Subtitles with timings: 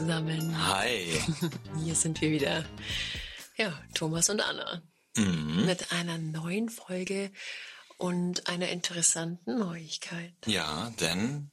[0.00, 0.66] zusammen.
[0.66, 1.20] Hi.
[1.84, 2.64] Hier sind wir wieder.
[3.56, 4.80] Ja, Thomas und Anna.
[5.14, 5.66] Mhm.
[5.66, 7.30] Mit einer neuen Folge
[7.98, 10.32] und einer interessanten Neuigkeit.
[10.46, 11.50] Ja, denn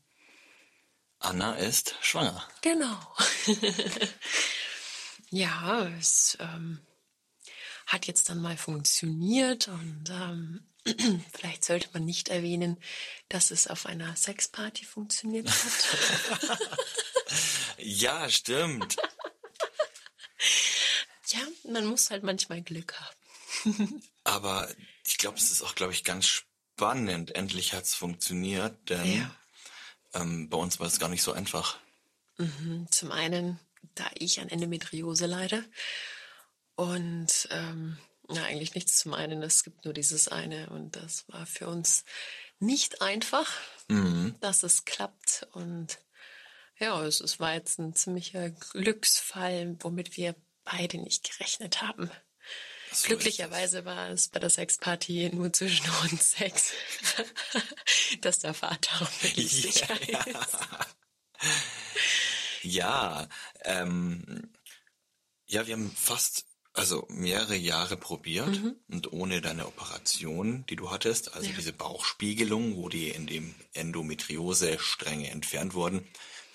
[1.20, 2.42] Anna ist schwanger.
[2.62, 2.98] Genau.
[5.30, 6.80] ja, es ähm,
[7.86, 10.66] hat jetzt dann mal funktioniert und ähm,
[11.34, 12.78] vielleicht sollte man nicht erwähnen,
[13.28, 16.58] dass es auf einer Sexparty funktioniert hat.
[17.78, 18.98] Ja, stimmt.
[21.28, 21.40] ja,
[21.70, 24.04] man muss halt manchmal Glück haben.
[24.24, 24.70] Aber
[25.06, 27.36] ich glaube, es ist auch, glaube ich, ganz spannend.
[27.36, 29.36] Endlich hat's funktioniert, denn Ja.
[30.14, 31.78] ähm, bei uns war es gar nicht so einfach.
[32.92, 33.60] Zum einen,
[33.96, 35.66] da ich an Endometriose leide
[36.76, 41.48] und ähm, na, eigentlich nichts zum einen, es gibt nur dieses eine und das war
[41.48, 42.04] für uns
[42.60, 43.52] nicht einfach,
[44.42, 45.98] dass es klappt und
[46.80, 52.10] ja, es, es war jetzt ein ziemlicher Glücksfall, womit wir beide nicht gerechnet haben.
[52.92, 56.72] So Glücklicherweise war es bei der Sexparty nur zwischen uns Sex,
[58.22, 59.94] dass der Vater auch wirklich sicher
[60.28, 60.58] ist.
[62.64, 63.28] Ja,
[63.64, 64.52] ähm,
[65.46, 68.76] ja, wir haben fast, also mehrere Jahre probiert Mhm.
[68.90, 75.30] und ohne deine Operation, die du hattest, also diese Bauchspiegelung, wo die in dem Endometriose-Stränge
[75.30, 76.08] entfernt wurden,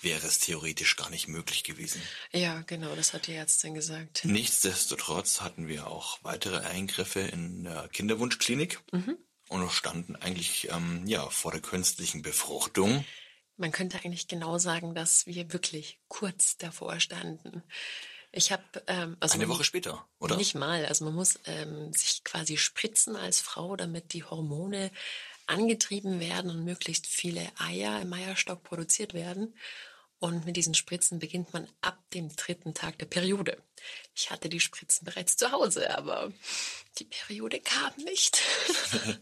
[0.03, 2.01] wäre es theoretisch gar nicht möglich gewesen.
[2.31, 4.25] Ja, genau, das hat die Ärztin gesagt.
[4.25, 8.79] Nichtsdestotrotz hatten wir auch weitere Eingriffe in der Kinderwunschklinik
[9.49, 13.05] und standen eigentlich ähm, ja vor der künstlichen Befruchtung.
[13.57, 17.63] Man könnte eigentlich genau sagen, dass wir wirklich kurz davor standen.
[18.31, 20.37] Ich habe ähm, also Eine Woche später, oder?
[20.37, 20.85] Nicht mal.
[20.87, 24.91] Also man muss ähm, sich quasi spritzen als Frau, damit die Hormone
[25.45, 29.53] angetrieben werden und möglichst viele Eier im Eierstock produziert werden.
[30.23, 33.61] Und mit diesen Spritzen beginnt man ab dem dritten Tag der Periode.
[34.15, 36.31] Ich hatte die Spritzen bereits zu Hause, aber
[36.97, 38.39] die Periode kam nicht.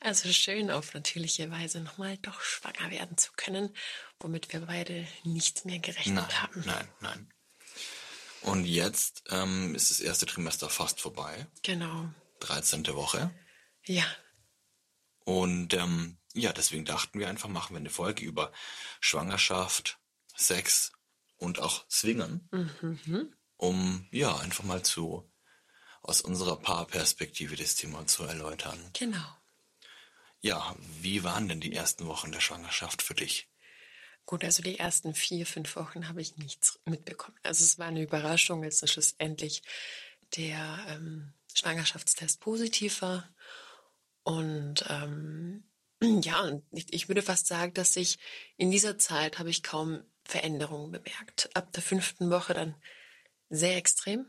[0.00, 3.72] also schön auf natürliche Weise nochmal doch schwanger werden zu können,
[4.18, 6.62] womit wir beide nicht mehr gerechnet Nein, haben.
[6.66, 7.32] nein, nein.
[8.40, 12.12] Und jetzt ähm, ist das erste Trimester fast vorbei, Genau.
[12.40, 12.84] 13.
[12.88, 13.30] Woche.
[13.84, 14.06] Ja,
[15.20, 18.52] Und ähm, ja, deswegen dachten wir einfach, machen wir eine Folge über
[19.00, 19.98] Schwangerschaft,
[20.34, 20.92] Sex
[21.36, 22.48] und auch Swingern,
[23.56, 25.28] um ja einfach mal zu
[26.02, 28.78] aus unserer Paarperspektive das Thema zu erläutern.
[28.92, 29.36] genau.
[30.44, 33.48] Ja, wie waren denn die ersten Wochen der Schwangerschaft für dich?
[34.26, 37.38] Gut, also die ersten vier, fünf Wochen habe ich nichts mitbekommen.
[37.44, 39.62] Also es war eine Überraschung, als schlussendlich
[40.36, 43.28] der ähm, Schwangerschaftstest positiv war.
[44.24, 45.64] Und ähm,
[46.02, 48.18] ja, und ich, ich würde fast sagen, dass ich
[48.56, 51.50] in dieser Zeit habe ich kaum Veränderungen bemerkt.
[51.54, 52.74] Ab der fünften Woche dann
[53.48, 54.28] sehr extrem.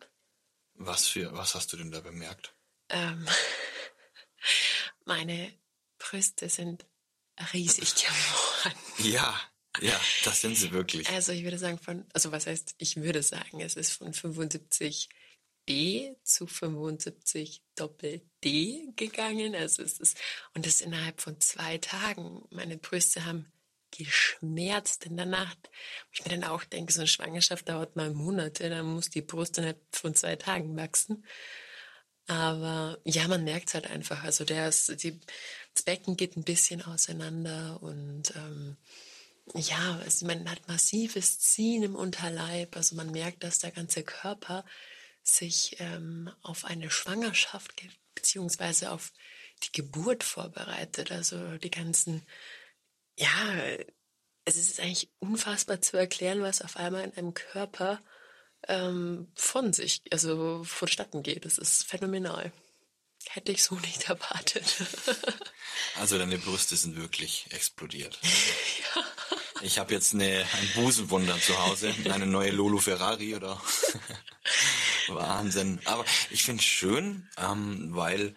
[0.75, 2.56] Was für was hast du denn da bemerkt?
[2.89, 3.28] Ähm,
[5.06, 5.53] meine
[5.97, 6.85] Brüste sind
[7.53, 8.79] riesig geworden.
[9.00, 9.39] Ja,
[9.81, 11.09] ja, das sind sie wirklich.
[11.09, 15.09] Also ich würde sagen von, also was heißt, ich würde sagen, es ist von 75
[15.66, 19.56] B zu 75 Doppel D gegangen.
[19.56, 20.18] Also es ist,
[20.53, 22.44] und das innerhalb von zwei Tagen.
[22.50, 23.51] Meine Brüste haben
[23.97, 25.69] geschmerzt in der Nacht.
[26.12, 29.57] Ich mir dann auch denke, so eine Schwangerschaft dauert mal Monate, dann muss die Brust
[29.57, 31.24] innerhalb von zwei Tagen wachsen.
[32.28, 34.24] Aber ja, man merkt halt einfach.
[34.24, 35.19] Also der ist, die,
[35.74, 38.77] das Becken geht ein bisschen auseinander und ähm,
[39.56, 42.75] ja, also man hat massives Ziehen im Unterleib.
[42.77, 44.63] Also man merkt, dass der ganze Körper
[45.23, 49.11] sich ähm, auf eine Schwangerschaft ge- beziehungsweise auf
[49.63, 51.11] die Geburt vorbereitet.
[51.11, 52.25] Also die ganzen,
[53.17, 53.31] ja,
[54.45, 58.01] es ist eigentlich unfassbar zu erklären, was auf einmal in einem Körper
[58.67, 61.45] ähm, von sich, also vonstatten geht.
[61.45, 62.51] Das ist phänomenal.
[63.29, 64.65] Hätte ich so nicht erwartet.
[65.95, 68.19] Also deine Brüste sind wirklich explodiert.
[69.61, 73.61] Ich habe jetzt eine, ein Busenwunder zu Hause, eine neue Lolo Ferrari oder
[75.07, 75.79] Wahnsinn.
[75.85, 78.35] Aber ich finde es schön, ähm, weil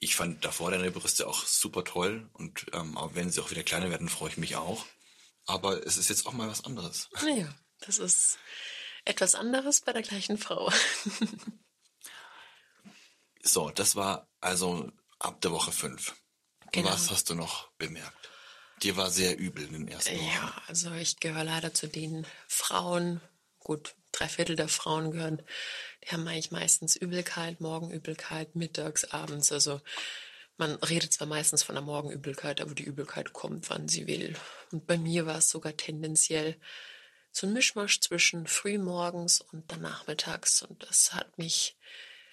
[0.00, 3.64] ich fand davor deine Brüste auch super toll und ähm, auch wenn sie auch wieder
[3.64, 4.86] kleiner werden, freue ich mich auch.
[5.46, 7.08] Aber es ist jetzt auch mal was anderes.
[7.22, 7.48] naja,
[7.80, 8.38] das ist
[9.04, 10.70] etwas anderes bei der gleichen Frau.
[13.48, 16.14] So, das war also ab der Woche fünf.
[16.72, 16.90] Genau.
[16.90, 18.30] Was hast du noch bemerkt?
[18.82, 20.26] Dir war sehr übel in den ersten Wochen.
[20.26, 23.20] Ja, also ich gehöre leider zu den Frauen,
[23.58, 25.42] gut, drei Viertel der Frauen gehören,
[26.04, 29.52] die haben eigentlich meistens Übelkeit, Morgenübelkeit, mittags, abends.
[29.52, 29.80] Also
[30.56, 34.34] man redet zwar meistens von der Morgenübelkeit, aber die Übelkeit kommt, wann sie will.
[34.72, 36.56] Und bei mir war es sogar tendenziell
[37.30, 40.62] so ein Mischmasch zwischen frühmorgens und dann nachmittags.
[40.62, 41.76] Und das hat mich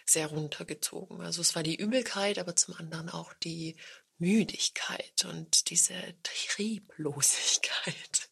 [0.06, 1.22] sehr runtergezogen.
[1.22, 3.76] Also es war die Übelkeit, aber zum anderen auch die
[4.18, 8.30] Müdigkeit und diese Trieblosigkeit.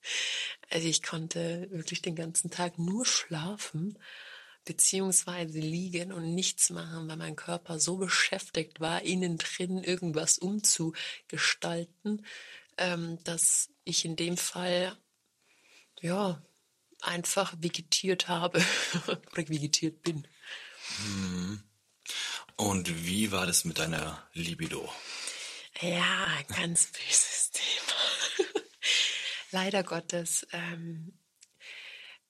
[0.69, 3.99] Also ich konnte wirklich den ganzen Tag nur schlafen
[4.65, 12.25] beziehungsweise liegen und nichts machen, weil mein Körper so beschäftigt war, innen drin irgendwas umzugestalten,
[12.77, 14.97] ähm, dass ich in dem Fall
[16.01, 16.41] ja
[17.01, 18.63] einfach vegetiert habe
[19.07, 20.27] oder vegetiert bin.
[20.97, 21.63] Hm.
[22.55, 24.91] Und wie war das mit deiner Libido?
[25.81, 28.59] Ja, ganz böses Thema.
[29.51, 30.47] Leider Gottes.
[30.51, 31.17] Ähm,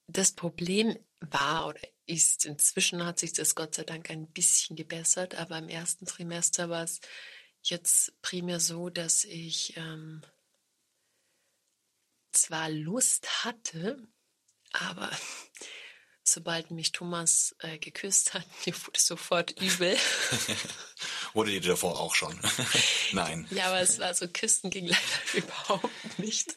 [0.07, 0.97] das Problem
[1.31, 5.70] war oder ist, inzwischen hat sich das Gott sei Dank ein bisschen gebessert, aber im
[5.70, 7.00] ersten Trimester war es
[7.62, 10.22] jetzt primär so, dass ich ähm,
[12.31, 13.98] zwar Lust hatte,
[14.74, 15.10] aber
[16.24, 19.98] sobald mich Thomas äh, geküsst hat, mir wurde sofort übel.
[21.34, 22.38] wurde dir davor auch schon?
[23.14, 23.48] Nein.
[23.52, 26.54] Ja, aber es war so, Küssen ging leider überhaupt nicht.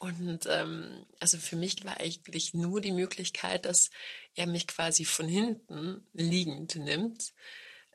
[0.00, 3.90] Und ähm, also für mich war eigentlich nur die Möglichkeit, dass
[4.34, 7.34] er mich quasi von hinten liegend nimmt.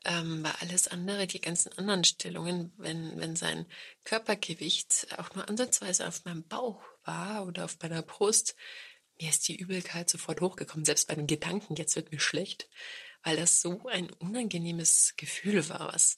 [0.04, 3.66] Ähm, weil alles andere, die ganzen anderen Stellungen, wenn, wenn sein
[4.04, 8.54] Körpergewicht auch nur ansatzweise auf meinem Bauch war oder auf meiner Brust,
[9.20, 12.68] mir ist die Übelkeit sofort hochgekommen, selbst bei den Gedanken, jetzt wird mir schlecht,
[13.24, 16.14] weil das so ein unangenehmes Gefühl war, was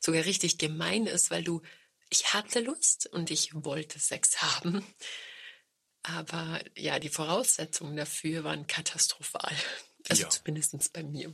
[0.00, 1.62] sogar richtig gemein ist, weil du,
[2.10, 4.84] ich hatte Lust und ich wollte Sex haben,
[6.02, 9.54] aber ja, die Voraussetzungen dafür waren katastrophal,
[10.08, 10.30] also ja.
[10.30, 11.32] zumindest bei mir.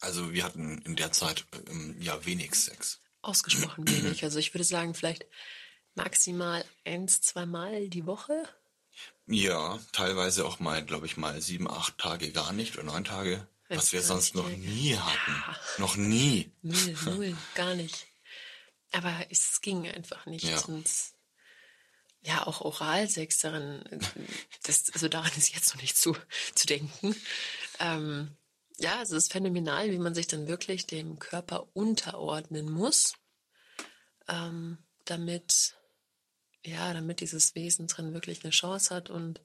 [0.00, 3.00] Also wir hatten in der Zeit ähm, ja wenig Sex.
[3.22, 5.26] Ausgesprochen wenig, also ich würde sagen vielleicht
[5.94, 8.46] maximal eins, zweimal die Woche.
[9.26, 13.46] Ja, teilweise auch mal, glaube ich, mal sieben, acht Tage gar nicht oder neun Tage,
[13.68, 15.32] Wenn's was wir sonst noch nie hatten.
[15.32, 15.56] Ja.
[15.78, 16.52] Noch nie.
[16.62, 18.06] Null, null, gar nicht.
[18.92, 20.44] Aber es ging einfach nicht.
[20.44, 20.60] Ja.
[20.66, 20.88] Und
[22.24, 23.84] ja, auch Oralsex darin,
[24.64, 26.16] das, also daran ist jetzt noch nicht zu,
[26.54, 27.14] zu denken.
[27.80, 28.36] Ähm,
[28.78, 33.14] ja, es ist phänomenal, wie man sich dann wirklich dem Körper unterordnen muss,
[34.28, 35.76] ähm, damit
[36.64, 39.42] ja, damit dieses Wesen drin wirklich eine Chance hat und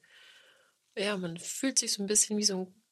[0.96, 2.84] ja, man fühlt sich so ein bisschen wie so ein,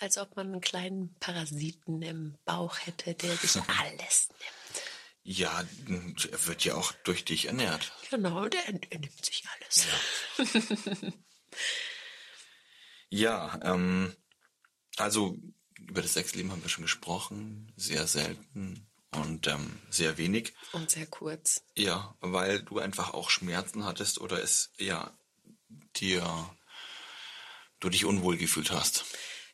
[0.00, 4.83] als ob man einen kleinen Parasiten im Bauch hätte, der sich alles nimmt.
[5.24, 7.92] Ja, er wird ja auch durch dich ernährt.
[8.10, 9.86] Genau, der er nimmt sich alles.
[13.08, 14.14] Ja, ja ähm,
[14.96, 15.38] also
[15.80, 20.52] über das Sexleben haben wir schon gesprochen, sehr selten und ähm, sehr wenig.
[20.72, 21.64] Und sehr kurz.
[21.74, 25.16] Ja, weil du einfach auch Schmerzen hattest oder es ja
[25.96, 26.54] dir
[27.80, 29.04] du dich unwohl gefühlt hast.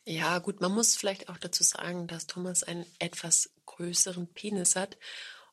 [0.05, 4.97] Ja, gut, man muss vielleicht auch dazu sagen, dass Thomas einen etwas größeren Penis hat.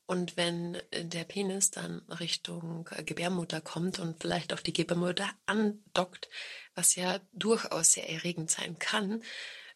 [0.09, 6.31] Und wenn der Penis dann Richtung Gebärmutter kommt und vielleicht auch die Gebärmutter andockt,
[6.75, 9.23] was ja durchaus sehr erregend sein kann,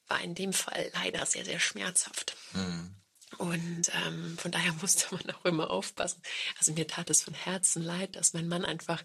[0.09, 2.35] war in dem Fall leider sehr, sehr schmerzhaft.
[2.55, 2.97] Mhm.
[3.37, 6.23] Und ähm, von daher musste man auch immer aufpassen.
[6.59, 9.05] Also mir tat es von Herzen leid, dass mein Mann einfach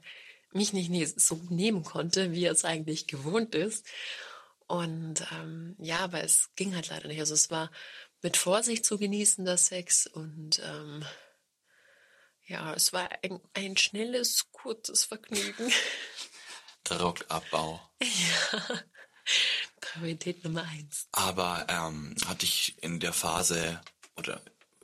[0.53, 3.85] mich nicht so nehmen konnte, wie er es eigentlich gewohnt ist.
[4.67, 7.19] Und ähm, ja, aber es ging halt leider nicht.
[7.19, 7.69] Also es war
[8.21, 10.07] mit Vorsicht zu genießen, das Sex.
[10.07, 11.05] Und ähm,
[12.45, 15.71] ja, es war ein, ein schnelles, kurzes Vergnügen.
[16.83, 17.81] Druckabbau.
[18.01, 18.83] Ja.
[19.81, 21.07] Priorität Nummer eins.
[21.11, 23.81] Aber ähm, hatte ich in der Phase
[24.15, 24.41] oder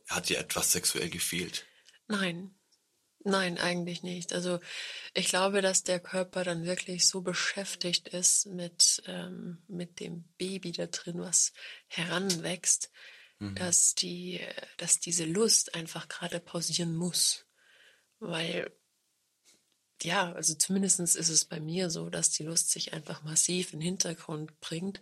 [0.08, 1.66] hat dir etwas sexuell gefehlt?
[2.08, 2.54] Nein.
[3.26, 4.34] Nein, eigentlich nicht.
[4.34, 4.60] Also
[5.14, 10.74] ich glaube, dass der Körper dann wirklich so beschäftigt ist mit, ähm, mit dem Baby
[10.74, 11.54] da drin, was
[11.88, 12.92] heranwächst,
[13.50, 13.56] mhm.
[13.56, 14.40] dass, die,
[14.78, 17.46] dass diese Lust einfach gerade pausieren muss.
[18.20, 18.72] Weil,
[20.02, 23.80] ja, also zumindest ist es bei mir so, dass die Lust sich einfach massiv in
[23.80, 25.02] den Hintergrund bringt,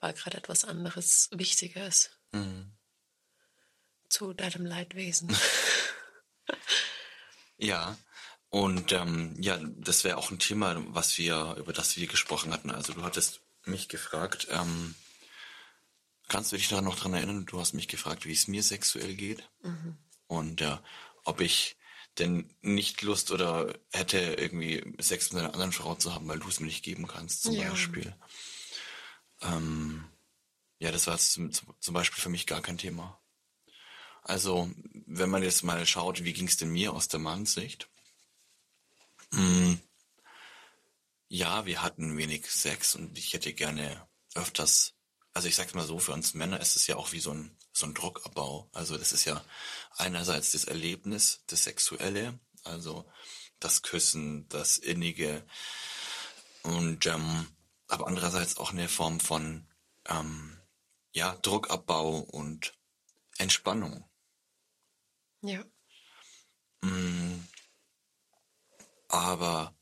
[0.00, 2.10] weil gerade etwas anderes wichtiger ist.
[2.32, 2.76] Mhm
[4.08, 5.36] zu deinem Leidwesen.
[7.56, 7.96] ja,
[8.48, 12.70] und ähm, ja, das wäre auch ein Thema, was wir, über das wir gesprochen hatten.
[12.70, 14.94] Also du hattest mich gefragt, ähm,
[16.28, 17.46] kannst du dich da noch dran erinnern?
[17.46, 19.48] Du hast mich gefragt, wie es mir sexuell geht.
[19.62, 19.96] Mhm.
[20.26, 20.78] Und äh,
[21.24, 21.76] ob ich
[22.18, 26.48] denn nicht Lust oder hätte, irgendwie Sex mit einer anderen Frau zu haben, weil du
[26.48, 27.68] es mir nicht geben kannst, zum ja.
[27.68, 28.16] Beispiel.
[29.42, 30.04] Ähm,
[30.78, 33.20] ja, das war zum, zum Beispiel für mich gar kein Thema.
[34.22, 34.70] Also,
[35.06, 37.88] wenn man jetzt mal schaut, wie ging es denn mir aus der Mannsicht?
[39.32, 39.80] Hm,
[41.28, 44.94] ja, wir hatten wenig Sex und ich hätte gerne öfters,
[45.36, 47.54] also ich sag's mal so, für uns Männer ist es ja auch wie so ein,
[47.70, 48.70] so ein Druckabbau.
[48.72, 49.44] Also das ist ja
[49.98, 53.04] einerseits das Erlebnis, das Sexuelle, also
[53.60, 55.46] das Küssen, das Innige
[56.62, 57.48] und ähm,
[57.86, 59.68] aber andererseits auch eine Form von
[60.06, 60.58] ähm,
[61.12, 62.72] ja, Druckabbau und
[63.36, 64.08] Entspannung.
[65.42, 65.62] Ja.
[66.80, 67.46] Mm,
[69.08, 69.76] aber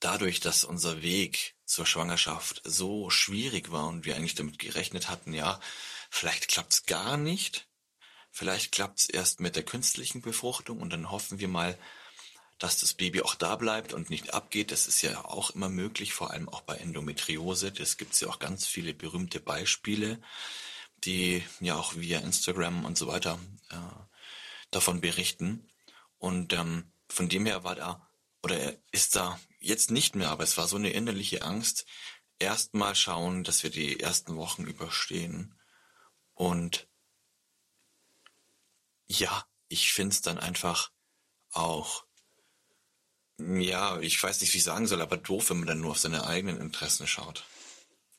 [0.00, 5.32] dadurch, dass unser Weg zur Schwangerschaft so schwierig war und wir eigentlich damit gerechnet hatten,
[5.32, 5.58] ja,
[6.10, 7.66] vielleicht klappt's gar nicht,
[8.30, 11.78] vielleicht klappt's erst mit der künstlichen Befruchtung und dann hoffen wir mal,
[12.58, 14.70] dass das Baby auch da bleibt und nicht abgeht.
[14.70, 17.72] Das ist ja auch immer möglich, vor allem auch bei Endometriose.
[17.72, 20.20] Das gibt's ja auch ganz viele berühmte Beispiele,
[21.04, 23.76] die ja auch via Instagram und so weiter äh,
[24.70, 25.68] davon berichten.
[26.18, 28.08] Und ähm, von dem her war da
[28.44, 31.86] oder er ist da jetzt nicht mehr, aber es war so eine innerliche Angst.
[32.38, 35.58] Erstmal schauen, dass wir die ersten Wochen überstehen.
[36.34, 36.88] Und
[39.06, 40.90] ja, ich find's dann einfach
[41.50, 42.04] auch,
[43.38, 45.98] ja, ich weiß nicht, wie ich sagen soll, aber doof, wenn man dann nur auf
[45.98, 47.44] seine eigenen Interessen schaut.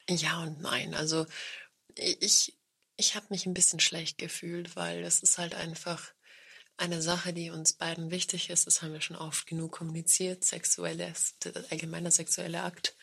[0.09, 0.93] Ja und nein.
[0.93, 1.25] Also
[1.95, 2.57] ich,
[2.97, 6.13] ich habe mich ein bisschen schlecht gefühlt, weil es ist halt einfach
[6.77, 11.35] eine Sache, die uns beiden wichtig ist, das haben wir schon oft genug kommuniziert, sexuelles,
[11.69, 12.95] allgemeiner sexueller Akt.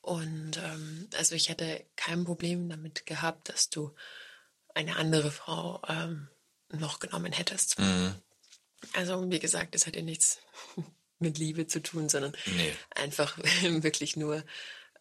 [0.00, 3.94] Und ähm, also ich hätte kein Problem damit gehabt, dass du
[4.74, 6.28] eine andere Frau ähm,
[6.70, 7.78] noch genommen hättest.
[7.78, 8.14] Mhm.
[8.92, 10.38] Also wie gesagt, das hat ja nichts
[11.18, 12.72] mit Liebe zu tun, sondern nee.
[12.94, 14.44] einfach wirklich nur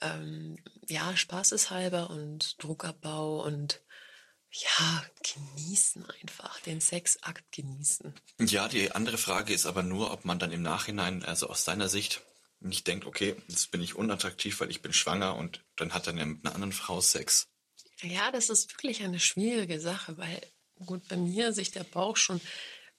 [0.01, 3.81] ähm, ja Spaßeshalber und Druckabbau und
[4.55, 8.13] ja, genießen einfach, den Sexakt genießen.
[8.39, 11.89] Ja, die andere Frage ist aber nur, ob man dann im Nachhinein, also aus seiner
[11.89, 12.21] Sicht,
[12.59, 16.17] nicht denkt, okay, jetzt bin ich unattraktiv, weil ich bin schwanger und dann hat dann
[16.17, 17.47] ja mit einer anderen Frau Sex.
[18.01, 20.41] Ja, das ist wirklich eine schwierige Sache, weil
[20.85, 22.41] gut, bei mir sich der Bauch schon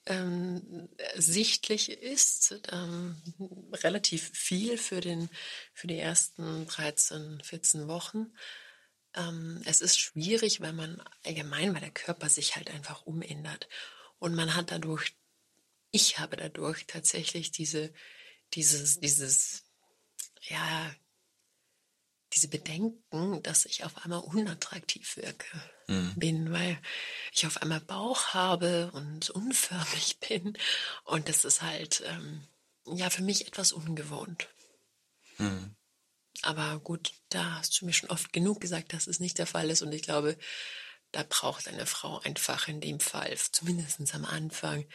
[0.05, 3.21] ähm, sichtlich ist, ähm,
[3.73, 5.29] relativ viel für, den,
[5.73, 8.33] für die ersten 13, 14 Wochen.
[9.17, 13.67] Ähm, es ist schwierig, weil man allgemein, weil der Körper sich halt einfach umändert.
[14.19, 15.15] Und man hat dadurch,
[15.91, 17.93] ich habe dadurch tatsächlich diese,
[18.53, 19.63] dieses, dieses,
[20.41, 20.95] ja,
[22.33, 25.47] diese Bedenken, dass ich auf einmal unattraktiv wirke
[25.87, 26.13] mhm.
[26.15, 26.79] bin, weil
[27.31, 30.57] ich auf einmal Bauch habe und unförmig bin.
[31.03, 32.47] Und das ist halt, ähm,
[32.85, 34.47] ja, für mich etwas ungewohnt.
[35.37, 35.76] Mhm.
[36.43, 39.69] Aber gut, da hast du mir schon oft genug gesagt, dass es nicht der Fall
[39.69, 39.81] ist.
[39.81, 40.37] Und ich glaube,
[41.11, 44.87] da braucht eine Frau einfach in dem Fall, zumindest am Anfang,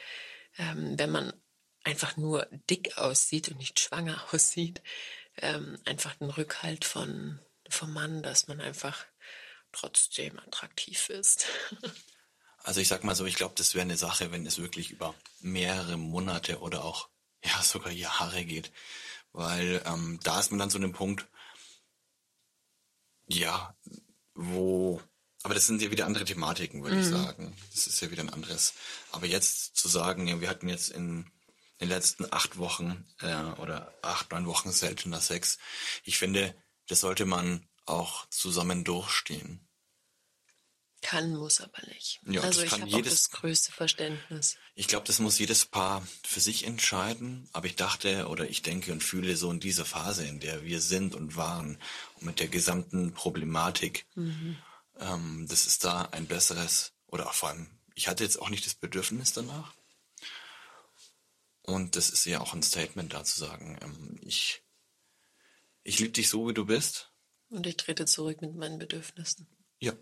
[0.59, 1.33] ähm, wenn man
[1.85, 4.83] einfach nur dick aussieht und nicht schwanger aussieht,
[5.39, 9.07] ähm, einfach den Rückhalt von, vom Mann, dass man einfach
[9.73, 11.47] trotzdem attraktiv ist.
[12.65, 15.17] Also ich sag mal so, ich glaube, das wäre eine Sache, wenn es wirklich über
[15.41, 17.09] mehrere Monate oder auch
[17.45, 18.71] ja sogar Jahre geht,
[19.33, 21.27] weil ähm, da ist man dann so einem Punkt,
[23.27, 23.75] ja,
[24.35, 25.01] wo,
[25.43, 27.03] aber das sind ja wieder andere Thematiken, würde mhm.
[27.03, 27.57] ich sagen.
[27.73, 28.75] Das ist ja wieder ein anderes.
[29.11, 31.31] Aber jetzt zu sagen, ja, wir hatten jetzt in
[31.81, 35.59] den letzten acht Wochen äh, oder acht, neun Wochen seltener Sex.
[36.05, 36.55] Ich finde,
[36.89, 39.67] das sollte man auch zusammen durchstehen.
[41.03, 42.21] Kann, muss aber nicht.
[42.27, 44.57] Ja, also ich habe das größte Verständnis.
[44.77, 47.49] Ich glaube, das muss jedes Paar für sich entscheiden.
[47.53, 50.81] Aber ich dachte oder ich denke und fühle so in dieser Phase, in der wir
[50.81, 51.79] sind und waren,
[52.15, 54.57] und mit der gesamten Problematik, mhm.
[55.01, 58.75] ähm, das ist da ein besseres oder vor allem, ich hatte jetzt auch nicht das
[58.75, 59.75] Bedürfnis danach.
[61.63, 64.63] Und das ist ja auch ein Statement da zu sagen, ähm, ich,
[65.83, 67.11] ich liebe dich so, wie du bist.
[67.49, 69.49] Und ich trete zurück mit meinen Bedürfnissen.
[69.81, 69.93] Ja.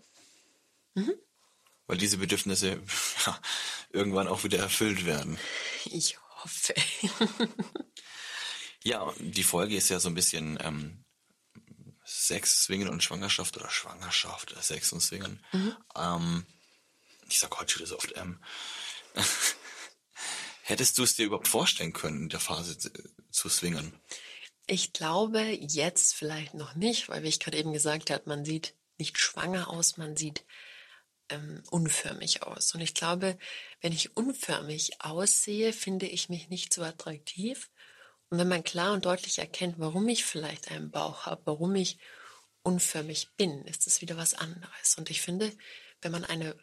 [0.93, 1.13] Mhm.
[1.87, 2.81] Weil diese Bedürfnisse
[3.25, 3.41] ja,
[3.89, 5.37] irgendwann auch wieder erfüllt werden.
[5.85, 6.73] Ich hoffe.
[8.83, 11.03] ja, die Folge ist ja so ein bisschen ähm,
[12.03, 15.43] Sex, Swingen und Schwangerschaft oder Schwangerschaft, Sex und Swingen.
[15.51, 15.75] Mhm.
[15.95, 16.45] Ähm,
[17.29, 18.43] ich sag heute schon so oft ähm.
[20.63, 23.93] Hättest du es dir überhaupt vorstellen können, in der Phase zu swingen?
[24.67, 28.75] Ich glaube jetzt vielleicht noch nicht, weil wie ich gerade eben gesagt habe, man sieht
[28.97, 30.45] nicht schwanger aus, man sieht
[31.31, 32.73] ähm, unförmig aus.
[32.73, 33.37] Und ich glaube,
[33.81, 37.69] wenn ich unförmig aussehe, finde ich mich nicht so attraktiv.
[38.29, 41.97] Und wenn man klar und deutlich erkennt, warum ich vielleicht einen Bauch habe, warum ich
[42.63, 44.95] unförmig bin, ist es wieder was anderes.
[44.97, 45.51] Und ich finde,
[46.01, 46.55] wenn man eine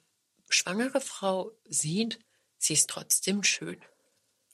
[0.48, 2.18] schwangere Frau sieht,
[2.56, 3.80] sie ist trotzdem schön.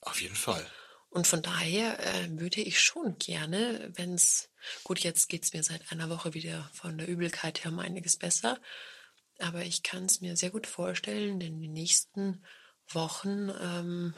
[0.01, 0.65] Auf jeden Fall.
[1.09, 4.49] Und von daher äh, würde ich schon gerne, wenn es,
[4.83, 8.17] gut, jetzt geht es mir seit einer Woche wieder von der Übelkeit her um einiges
[8.17, 8.59] besser,
[9.39, 12.43] aber ich kann es mir sehr gut vorstellen, in den nächsten
[12.87, 14.13] Wochen ähm,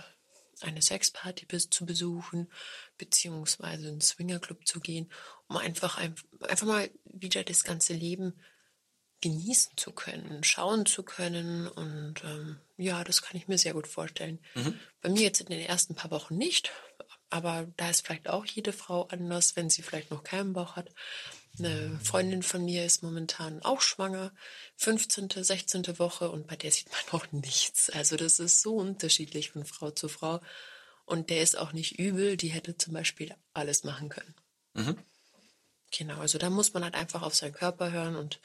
[0.62, 2.52] eine Sexparty zu besuchen,
[2.98, 5.12] beziehungsweise einen Swingerclub zu gehen,
[5.48, 8.34] um einfach, einfach mal wieder das ganze Leben
[9.22, 11.68] genießen zu können, schauen zu können.
[11.68, 14.40] Und ähm, ja, das kann ich mir sehr gut vorstellen.
[14.56, 14.80] Mhm.
[15.02, 16.72] Bei mir jetzt in den ersten paar Wochen nicht,
[17.30, 20.90] aber da ist vielleicht auch jede Frau anders, wenn sie vielleicht noch keinen Bauch hat.
[21.60, 24.32] Eine Freundin von mir ist momentan auch schwanger,
[24.78, 26.00] 15., 16.
[26.00, 27.90] Woche und bei der sieht man noch nichts.
[27.90, 30.42] Also das ist so unterschiedlich von Frau zu Frau.
[31.06, 34.36] Und der ist auch nicht übel, die hätte zum Beispiel alles machen können.
[34.74, 34.98] Mhm.
[35.92, 38.42] Genau, also da muss man halt einfach auf seinen Körper hören und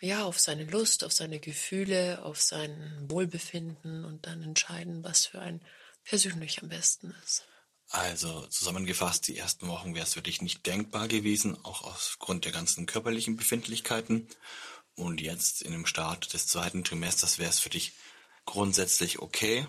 [0.00, 5.40] ja, auf seine Lust, auf seine Gefühle, auf sein Wohlbefinden und dann entscheiden, was für
[5.40, 5.62] ein
[6.04, 7.46] persönlich am besten ist.
[7.92, 12.52] Also zusammengefasst, die ersten Wochen wäre es für dich nicht denkbar gewesen, auch aufgrund der
[12.52, 14.26] ganzen körperlichen Befindlichkeiten.
[14.94, 17.92] Und jetzt in dem Start des zweiten Trimesters wäre es für dich
[18.46, 19.66] grundsätzlich okay.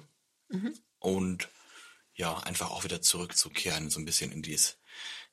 [0.47, 0.73] Mhm.
[0.99, 1.49] Und
[2.15, 4.77] ja, einfach auch wieder zurückzukehren, so ein bisschen in dies,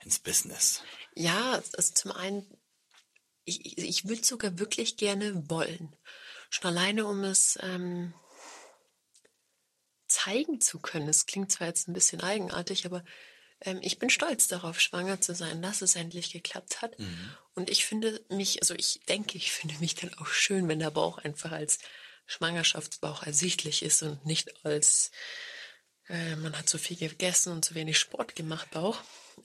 [0.02, 0.82] ins Business.
[1.14, 2.44] Ja, also zum einen,
[3.44, 5.94] ich, ich würde sogar wirklich gerne wollen.
[6.48, 8.14] Schon alleine, um es ähm,
[10.10, 11.08] zeigen zu können.
[11.08, 13.04] Es klingt zwar jetzt ein bisschen eigenartig, aber
[13.60, 16.98] ähm, ich bin stolz darauf, schwanger zu sein, dass es endlich geklappt hat.
[16.98, 17.34] Mhm.
[17.54, 20.90] Und ich finde mich, also ich denke, ich finde mich dann auch schön, wenn der
[20.90, 21.78] Bauch einfach als
[22.26, 25.10] Schwangerschaftsbauch ersichtlich ist und nicht als
[26.08, 28.98] äh, man hat zu viel gegessen und zu wenig Sport gemacht Bauch.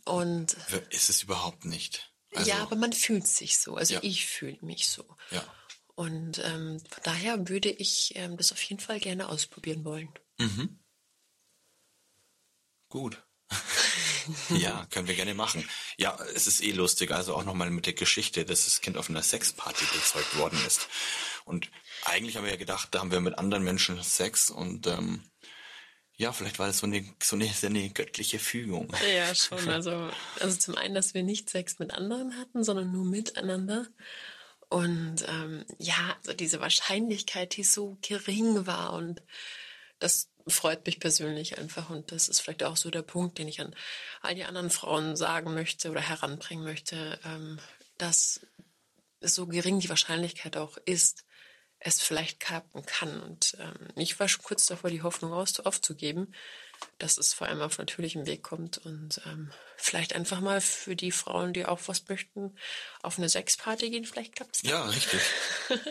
[0.05, 0.55] Und
[0.89, 2.11] ist es überhaupt nicht.
[2.33, 3.75] Also, ja, aber man fühlt sich so.
[3.75, 3.99] Also ja.
[4.03, 5.05] ich fühle mich so.
[5.31, 5.43] Ja.
[5.95, 10.09] Und ähm, von daher würde ich ähm, das auf jeden Fall gerne ausprobieren wollen.
[10.37, 10.79] Mhm.
[12.89, 13.21] Gut.
[14.49, 15.67] ja, können wir gerne machen.
[15.97, 19.09] Ja, es ist eh lustig, also auch nochmal mit der Geschichte, dass das Kind auf
[19.09, 20.87] einer Sexparty gezeugt worden ist.
[21.45, 21.69] Und
[22.05, 25.23] eigentlich haben wir ja gedacht, da haben wir mit anderen Menschen Sex und ähm,
[26.17, 28.91] ja, vielleicht war das so eine, so eine, so eine göttliche Fügung.
[29.15, 29.69] Ja, schon.
[29.69, 33.87] Also, also zum einen, dass wir nicht Sex mit anderen hatten, sondern nur miteinander.
[34.69, 39.21] Und ähm, ja, also diese Wahrscheinlichkeit, die so gering war und
[39.99, 43.61] das freut mich persönlich einfach und das ist vielleicht auch so der Punkt, den ich
[43.61, 43.75] an
[44.21, 47.59] all die anderen Frauen sagen möchte oder heranbringen möchte, ähm,
[47.97, 48.41] dass
[49.21, 51.25] so gering die Wahrscheinlichkeit auch ist,
[51.79, 53.21] es vielleicht klappen kann.
[53.21, 56.33] Und ähm, ich war schon kurz davor, die Hoffnung aufzugeben,
[56.97, 61.11] dass es vor allem auf natürlichem Weg kommt und ähm, vielleicht einfach mal für die
[61.11, 62.55] Frauen, die auch was möchten,
[63.01, 64.61] auf eine Sexparty gehen, vielleicht klappt es.
[64.63, 65.21] Ja, richtig.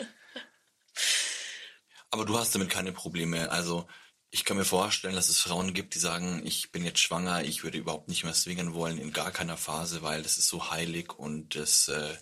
[2.14, 3.50] Aber du hast damit keine Probleme.
[3.50, 3.88] Also
[4.30, 7.64] ich kann mir vorstellen, dass es Frauen gibt, die sagen, ich bin jetzt schwanger, ich
[7.64, 11.12] würde überhaupt nicht mehr swingen wollen, in gar keiner Phase, weil das ist so heilig
[11.18, 12.16] und das äh,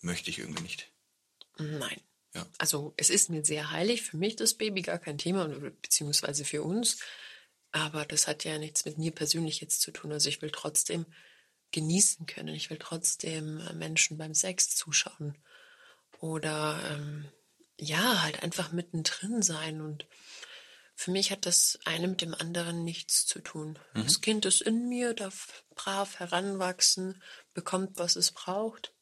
[0.00, 0.90] möchte ich irgendwie nicht.
[1.58, 2.00] Nein.
[2.34, 2.46] Ja.
[2.56, 5.46] Also es ist mir sehr heilig, für mich das Baby gar kein Thema,
[5.82, 7.00] beziehungsweise für uns.
[7.70, 10.10] Aber das hat ja nichts mit mir persönlich jetzt zu tun.
[10.10, 11.04] Also ich will trotzdem
[11.70, 12.54] genießen können.
[12.54, 15.36] Ich will trotzdem äh, Menschen beim Sex zuschauen.
[16.18, 17.28] Oder ähm,
[17.78, 19.80] ja, halt einfach mittendrin sein.
[19.80, 20.06] Und
[20.94, 23.78] für mich hat das eine mit dem anderen nichts zu tun.
[23.94, 24.04] Mhm.
[24.04, 28.92] Das Kind ist in mir, darf brav heranwachsen, bekommt, was es braucht.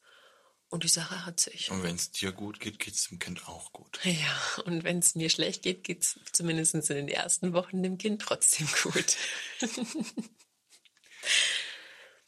[0.68, 1.70] Und die Sache hat sich.
[1.70, 4.00] Und wenn es dir gut geht, geht es dem Kind auch gut.
[4.04, 7.98] Ja, und wenn es mir schlecht geht, geht es zumindest in den ersten Wochen dem
[7.98, 9.16] Kind trotzdem gut.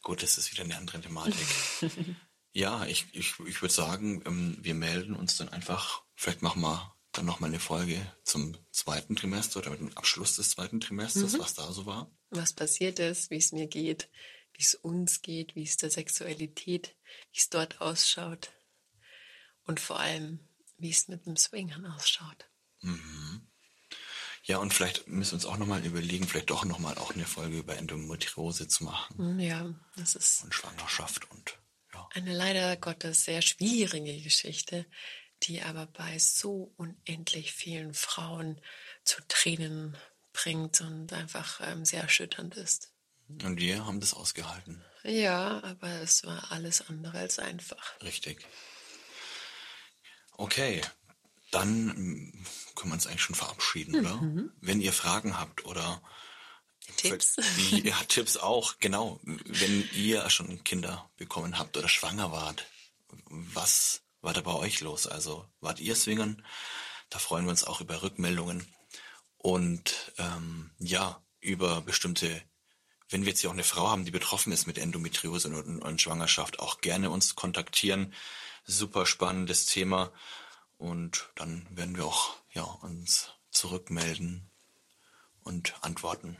[0.03, 1.47] gut, das ist wieder eine andere Thematik.
[2.57, 6.95] Ja, ich, ich, ich würde sagen, ähm, wir melden uns dann einfach, vielleicht machen wir
[7.11, 11.39] dann nochmal eine Folge zum zweiten Trimester oder mit dem Abschluss des zweiten Trimesters, mhm.
[11.39, 12.11] was da so war.
[12.29, 14.09] Was passiert ist, wie es mir geht,
[14.53, 16.95] wie es uns geht, wie es der Sexualität,
[17.31, 18.51] wie es dort ausschaut
[19.63, 20.39] und vor allem,
[20.77, 22.49] wie es mit dem Swingern ausschaut.
[22.81, 23.47] Mhm.
[24.43, 27.57] Ja, und vielleicht müssen wir uns auch nochmal überlegen, vielleicht doch nochmal auch eine Folge
[27.57, 29.39] über Endometriose zu machen.
[29.39, 30.43] Ja, das ist.
[30.43, 31.57] Und Schwangerschaft und
[32.15, 34.85] eine leider Gottes sehr schwierige Geschichte,
[35.43, 38.59] die aber bei so unendlich vielen Frauen
[39.03, 39.95] zu Tränen
[40.33, 42.91] bringt und einfach ähm, sehr erschütternd ist.
[43.27, 44.83] Und wir haben das ausgehalten.
[45.03, 47.99] Ja, aber es war alles andere als einfach.
[48.01, 48.45] Richtig.
[50.33, 50.81] Okay,
[51.51, 52.45] dann mm,
[52.75, 53.99] können wir uns eigentlich schon verabschieden, mhm.
[53.99, 54.51] oder?
[54.61, 56.01] Wenn ihr Fragen habt oder
[56.97, 57.37] Tipps.
[57.83, 59.19] Ja, Tipps auch, genau.
[59.23, 62.65] Wenn ihr schon Kinder bekommen habt oder schwanger wart,
[63.29, 65.07] was war da bei euch los?
[65.07, 66.43] Also wart ihr Swingern?
[67.09, 68.67] Da freuen wir uns auch über Rückmeldungen
[69.37, 72.41] und ähm, ja, über bestimmte,
[73.09, 76.01] wenn wir jetzt hier auch eine Frau haben, die betroffen ist mit Endometriose und, und
[76.01, 78.13] Schwangerschaft, auch gerne uns kontaktieren.
[78.65, 80.11] Super spannendes Thema.
[80.77, 84.49] Und dann werden wir auch ja, uns zurückmelden
[85.41, 86.37] und antworten.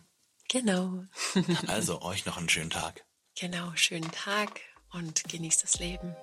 [0.49, 1.05] Genau.
[1.67, 3.05] also euch noch einen schönen Tag.
[3.39, 6.15] Genau, schönen Tag und genießt das Leben.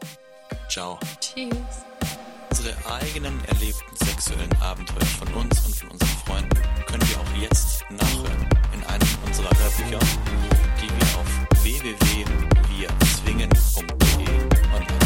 [0.69, 0.99] Ciao.
[1.21, 1.55] Tschüss.
[2.51, 7.85] Unsere eigenen erlebten sexuellen Abenteuer von uns und von unseren Freunden können wir auch jetzt
[7.91, 9.99] nachhören in einem unserer Hörbücher,
[10.81, 11.27] die wir auf
[11.63, 14.29] www.wirzwingen.de
[14.75, 15.02] online